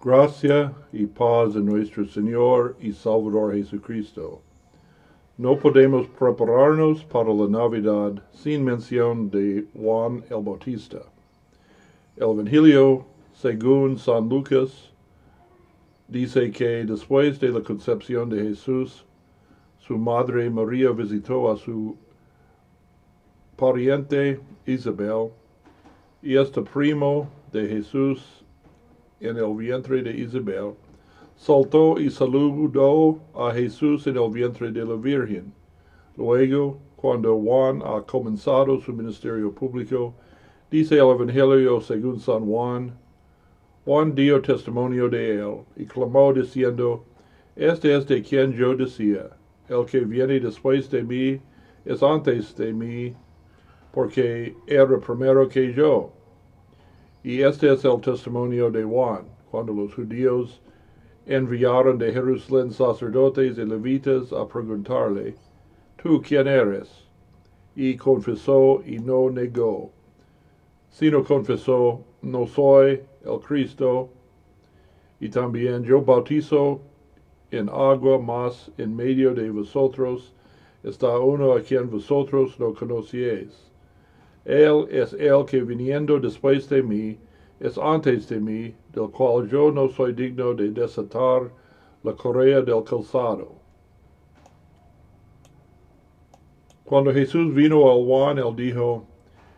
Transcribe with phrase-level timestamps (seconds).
[0.00, 4.40] Gracia y paz de nuestro Señor y Salvador Jesucristo.
[5.36, 10.98] No podemos prepararnos para la Navidad sin mención de Juan el Bautista.
[12.14, 14.92] El Evangelio, según San Lucas,
[16.06, 19.04] dice que después de la concepción de Jesús,
[19.80, 21.96] su madre María visitó a su
[23.56, 25.32] pariente Isabel
[26.22, 28.44] y este primo de Jesús
[29.20, 30.74] en el vientre de Isabel,
[31.36, 35.52] saltó y saludó a Jesús en el vientre de la Virgen.
[36.16, 40.14] Luego, cuando Juan ha comenzado su ministerio público,
[40.70, 42.92] dice el Evangelio según San Juan,
[43.84, 47.04] Juan dio testimonio de él y clamó diciendo,
[47.56, 49.30] Este es de quien yo decía,
[49.68, 51.40] el que viene después de mí
[51.84, 53.14] es antes de mí,
[53.92, 56.12] porque era primero que yo.
[57.28, 60.62] Y este es el testimonio de Juan, cuando los judíos
[61.26, 65.34] enviaron de Jerusalén sacerdotes y levitas a preguntarle,
[66.02, 66.88] ¿tú quién eres?
[67.76, 69.90] Y confesó y no negó,
[70.88, 74.08] sino confesó, no soy el Cristo,
[75.20, 76.80] y también yo bautizo
[77.50, 80.32] en agua, mas en medio de vosotros
[80.82, 83.67] está uno a quien vosotros no conocéis
[84.48, 87.18] él es el que viniendo después de mí,
[87.60, 91.50] es antes de mí, del cual yo no soy digno de desatar
[92.02, 93.52] la correa del calzado.
[96.82, 99.04] Cuando Jesús vino al Juan, él dijo,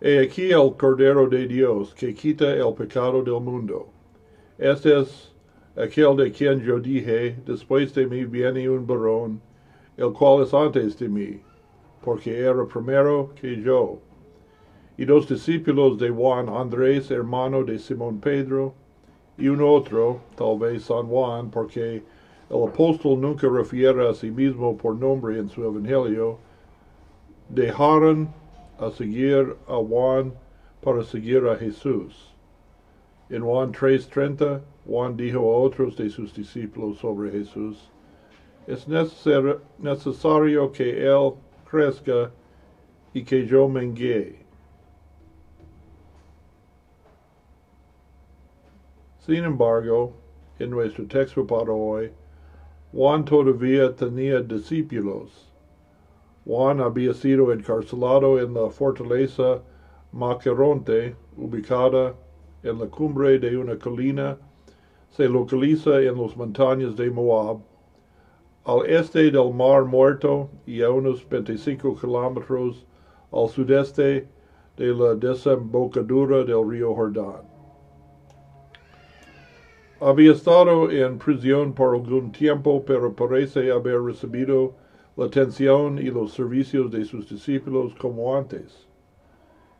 [0.00, 3.88] He aquí el Cordero de Dios que quita el pecado del mundo.
[4.58, 5.32] Este es
[5.76, 9.40] aquel de quien yo dije, después de mí viene un varón,
[9.96, 11.40] el cual es antes de mí,
[12.04, 14.00] porque era primero que yo
[14.96, 18.74] y dos discípulos de Juan, Andrés, hermano de Simón Pedro,
[19.38, 22.02] y un otro, tal vez San Juan, porque
[22.50, 26.38] el apóstol nunca refiere a sí mismo por nombre en su evangelio,
[27.48, 28.28] dejaron
[28.78, 30.34] a seguir a Juan
[30.82, 32.34] para seguir a Jesús.
[33.30, 37.90] En Juan 3:30, Juan dijo a otros de sus discípulos sobre Jesús,
[38.66, 41.32] es necesario que Él
[41.68, 42.30] crezca
[43.14, 44.41] y que yo mengue.
[49.24, 50.14] Sin embargo,
[50.58, 52.10] en nuestro texto para hoy,
[52.92, 55.48] Juan todavía tenía discípulos.
[56.44, 59.62] Juan había sido encarcelado en la fortaleza
[60.10, 62.16] Maqueronte, ubicada
[62.64, 64.38] en la cumbre de una colina,
[65.10, 67.60] se localiza en las montañas de Moab,
[68.64, 72.84] al este del Mar Muerto y a unos 25 kilómetros
[73.30, 74.26] al sudeste
[74.76, 77.51] de la desembocadura del río Jordán.
[80.04, 84.72] Había estado en prisión por algún tiempo, pero parece haber recibido
[85.16, 88.88] la atención y los servicios de sus discípulos como antes.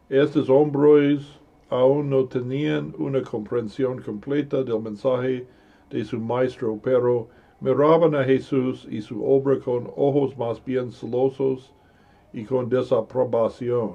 [0.09, 1.27] Estos hombres
[1.71, 5.44] aún no tenían una comprensión completa del mensaje
[5.91, 7.27] de su maestro, pero
[7.60, 11.75] miraban a Jesús y su obra con ojos más bien celosos
[12.33, 13.94] y con desaprobación.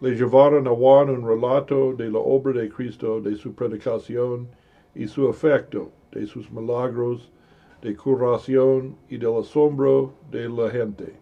[0.00, 4.48] Le llevaron a Juan un relato de la obra de Cristo, de su predicación
[4.94, 7.30] y su efecto, de sus milagros,
[7.80, 11.14] de curación y del asombro de la gente.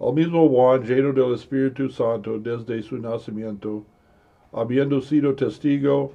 [0.00, 3.84] Al mismo Juan, lleno del Espíritu Santo desde su nacimiento,
[4.52, 6.12] habiendo sido testigo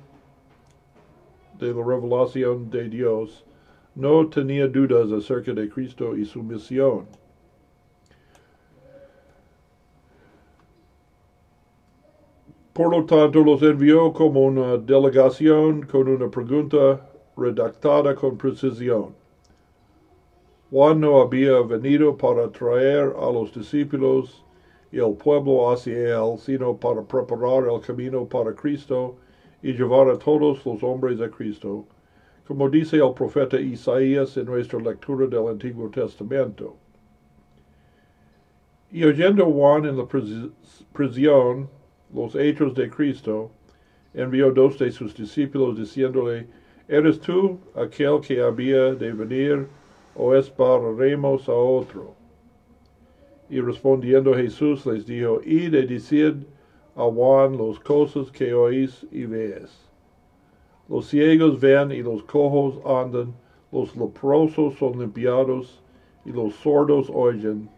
[1.59, 3.45] de la revelación de Dios,
[3.95, 7.05] no tenía dudas acerca de Cristo y su misión.
[12.79, 19.13] Por lo tanto, los envió como una delegación con una pregunta redactada con precisión.
[20.71, 24.45] Juan no había venido para traer a los discípulos
[24.93, 29.17] y el pueblo hacia él, sino para preparar el camino para Cristo
[29.61, 31.83] y llevar a todos los hombres a Cristo,
[32.47, 36.77] como dice el profeta Isaías en nuestra lectura del Antiguo Testamento.
[38.89, 40.07] Y oyendo Juan en la
[40.93, 41.67] prisión
[42.13, 43.51] los hechos de Cristo,
[44.13, 46.47] envió dos de sus discípulos diciéndole,
[46.87, 49.67] ¿Eres tú aquel que había de venir
[50.15, 52.15] o esperaremos a otro?
[53.47, 56.45] Y respondiendo Jesús les dijo, y decid
[56.95, 59.87] a Juan las cosas que oís y veis.
[60.87, 63.35] Los ciegos ven y los cojos andan,
[63.71, 65.83] los leprosos son limpiados
[66.25, 67.69] y los sordos oyen,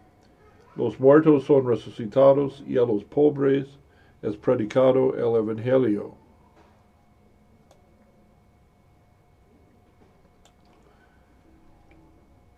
[0.74, 3.78] los muertos son resucitados y a los pobres
[4.22, 6.14] es predicado el Evangelio.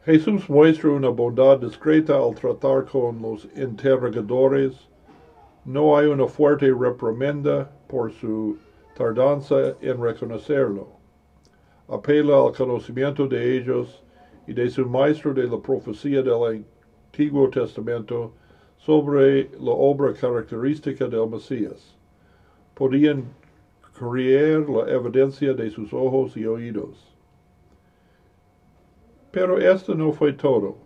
[0.04, 4.86] Jesús muestra una bondad discreta al tratar con los interrogadores.
[5.64, 8.58] No hay una fuerte reprimenda por su
[8.94, 10.88] tardanza en reconocerlo.
[11.88, 14.04] Apela al conocimiento de ellos
[14.46, 16.66] y de su maestro de la profecía del
[17.06, 18.34] Antiguo Testamento
[18.84, 21.96] sobre la obra característica del Mesías.
[22.74, 23.24] Podían
[23.98, 27.16] creer la evidencia de sus ojos y oídos.
[29.30, 30.76] Pero esto no fue todo.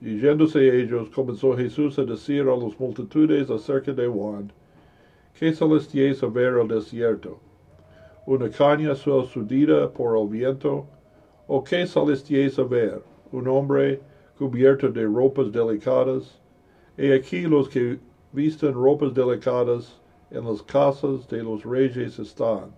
[0.00, 4.52] Y yéndose ellos, comenzó Jesús a decir a las multitudes acerca de Juan,
[5.36, 7.40] ¿qué salisteis a ver al desierto?
[8.24, 10.86] ¿Una caña sacudida por el viento?
[11.48, 13.02] ¿O qué salisteis a ver?
[13.32, 14.00] ¿Un hombre
[14.38, 16.38] cubierto de ropas delicadas?
[16.98, 18.00] He aquí los que
[18.32, 20.00] visten ropas delicadas
[20.32, 22.72] en las casas de los reyes están.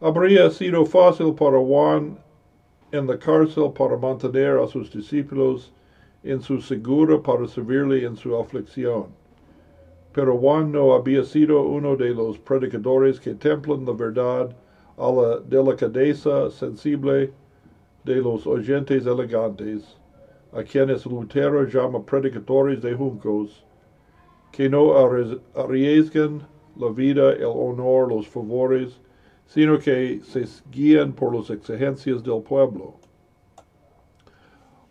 [0.00, 2.18] Habría sido fácil para Juan
[2.90, 5.74] en la cárcel para mantener a sus discípulos
[6.22, 9.08] en su segura para servirle en su aflicción.
[10.14, 14.56] Pero Juan no había sido uno de los predicadores que templan la verdad
[14.96, 17.30] a la delicadeza sensible
[18.04, 19.97] de los oyentes elegantes,
[20.52, 23.64] a quienes Lutero llama predicadores de juncos,
[24.52, 24.96] que no
[25.54, 26.46] arriesgan
[26.76, 29.00] la vida, el honor, los favores,
[29.46, 32.94] sino que se guían por las exigencias del pueblo.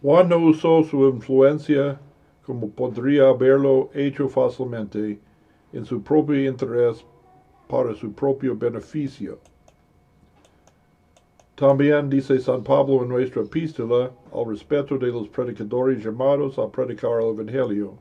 [0.01, 1.99] Juan no usó su influencia
[2.45, 5.19] como podría haberlo hecho fácilmente
[5.73, 7.05] en su propio interés
[7.67, 9.39] para su propio beneficio.
[11.57, 17.19] También dice San Pablo en nuestra epístola al respecto de los predicadores llamados a predicar
[17.19, 17.97] el Evangelio.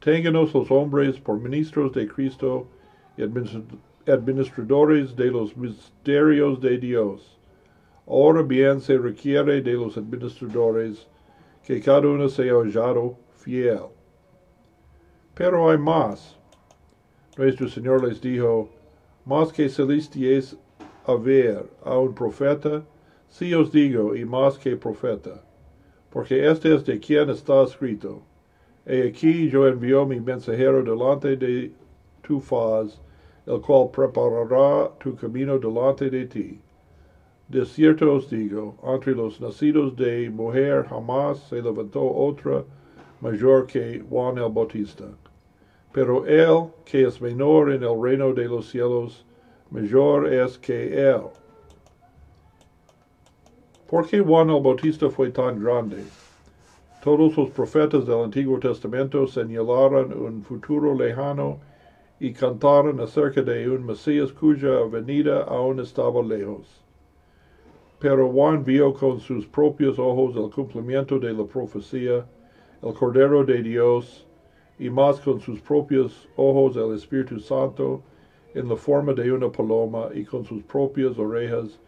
[0.00, 2.66] Ténganos los hombres por ministros de Cristo
[3.16, 3.22] y
[4.10, 7.38] administradores de los misterios de Dios.
[8.08, 11.06] Ahora bien se requiere de los administradores
[11.64, 13.86] que cada uno sea hallado fiel.
[15.36, 16.36] Pero hay más.
[17.36, 18.68] Nuestro Señor les dijo,
[19.24, 20.58] más que celesties
[21.06, 22.82] a un profeta,
[23.28, 25.42] sí os digo, y más que profeta,
[26.10, 28.22] porque este es de quien está escrito.
[28.86, 31.72] He aquí yo envío mi mensajero delante de
[32.22, 33.00] tu faz,
[33.46, 36.60] el cual preparará tu camino delante de ti.
[37.48, 42.64] De cierto os digo, entre los nacidos de mujer jamás se levantó otra
[43.20, 45.06] mayor que Juan el Bautista.
[45.92, 49.24] Pero él que es menor en el reino de los cielos,
[49.70, 51.22] mayor es que él.
[53.88, 56.04] ¿Por qué Juan el Bautista fue tan grande?
[57.02, 61.58] Todos los profetas del Antiguo Testamento señalaron un futuro lejano
[62.20, 66.84] y cantaron acerca de un Mesías cuya venida aún estaba lejos.
[67.98, 72.26] Pero Juan vio con sus propios ojos el cumplimiento de la profecía,
[72.82, 74.26] el Cordero de Dios,
[74.78, 78.02] y más con sus propios ojos el Espíritu Santo
[78.54, 81.78] en la forma de una paloma y con sus propias orejas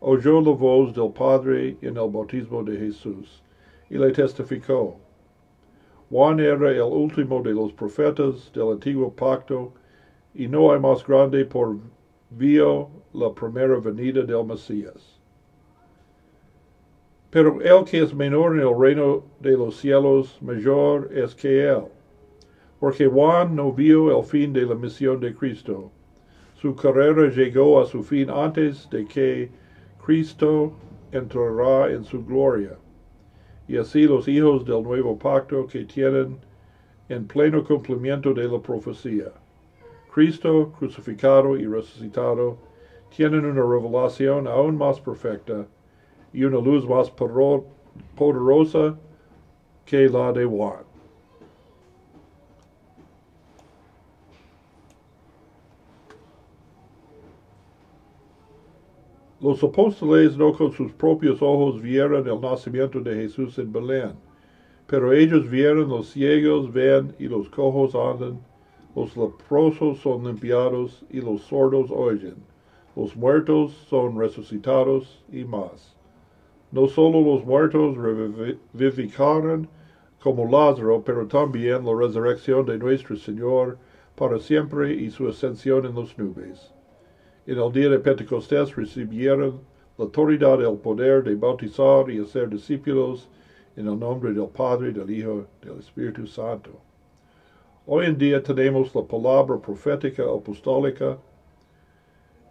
[0.00, 3.42] oyó la voz del Padre en el bautismo de Jesús
[3.88, 4.96] y le testificó.
[6.10, 9.72] Juan era el último de los profetas del antiguo pacto
[10.34, 11.76] y no hay más grande por
[12.30, 15.18] vio la primera venida del Mesías.
[17.30, 21.84] Pero el que es menor en el reino de los cielos, mayor es que él,
[22.80, 25.92] porque Juan no vio el fin de la misión de Cristo.
[26.60, 29.48] Su carrera llegó a su fin antes de que
[30.04, 30.72] Cristo
[31.10, 32.76] entrará en su gloria.
[33.66, 36.36] Y así los hijos del nuevo pacto que tienen
[37.08, 39.32] en pleno cumplimiento de la profecía.
[40.12, 42.58] Cristo crucificado y resucitado
[43.16, 45.66] tienen una revelación aún más perfecta
[46.34, 47.10] y una luz más
[48.16, 48.98] poderosa
[49.86, 50.89] que la de Juan.
[59.40, 64.12] Los apóstoles no con sus propios ojos vieron el nacimiento de Jesús en Belén,
[64.86, 68.40] pero ellos vieron los ciegos ven y los cojos andan
[68.94, 72.34] los leprosos son limpiados y los sordos oyen,
[72.96, 75.96] los muertos son resucitados y más.
[76.72, 79.68] No solo los muertos revivificaron
[80.20, 83.78] como Lázaro, pero también la resurrección de nuestro Señor
[84.16, 86.72] para siempre y su ascensión en las nubes.
[87.46, 89.60] En el día de Pentecostés recibieron
[89.96, 93.28] la autoridad el poder de bautizar y hacer discípulos
[93.76, 96.70] en el nombre del Padre, del Hijo, del Espíritu Santo.
[97.86, 101.16] Hoy en día tenemos la palabra profética apostólica,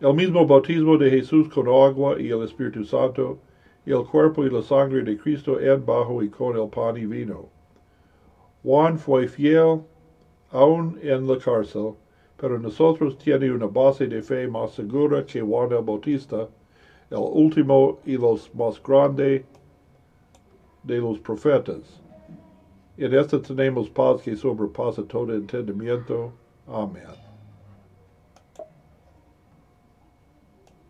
[0.01, 3.37] el mismo bautismo de Jesús con agua y el Espíritu Santo,
[3.85, 7.47] el cuerpo y la sangre de Cristo en bajo y con el pan y vino.
[8.63, 9.81] Juan fue fiel
[10.51, 11.93] aún en la cárcel,
[12.39, 16.47] pero nosotros tiene una base de fe más segura que Juan el Bautista,
[17.09, 19.45] el último y los más grande
[20.83, 22.01] de los profetas.
[22.97, 26.31] En esto tenemos paz que sobrepasa todo entendimiento.
[26.67, 27.28] Amén.